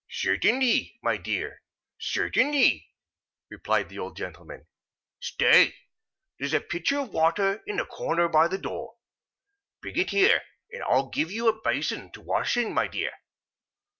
[0.09, 1.61] "Certainly, my dear,
[1.99, 2.87] certainly,"
[3.51, 4.65] replied the old gentleman.
[5.19, 5.75] "Stay.
[6.39, 8.95] There's a pitcher of water in the corner by the door.
[9.79, 10.41] Bring it here;
[10.71, 13.11] and I'll give you a basin to wash in, my dear."